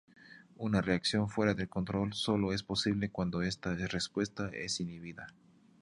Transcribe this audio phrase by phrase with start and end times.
[0.57, 5.27] Una reacción fuera de control solo es posible cuando esta respuesta es inhibida.